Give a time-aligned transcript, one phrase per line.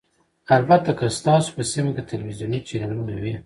[0.55, 3.35] البته که ستاسو په سیمه کې تلویزیوني چینلونه وي